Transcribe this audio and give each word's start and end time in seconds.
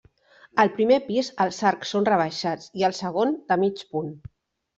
Al 0.61 0.69
primer 0.77 0.95
pis 1.09 1.29
els 1.45 1.59
arcs 1.71 1.91
són 1.97 2.07
rebaixats 2.09 2.73
i 2.81 2.87
al 2.89 2.97
segon, 3.01 3.37
de 3.53 3.61
mig 3.67 3.87
punt. 3.93 4.11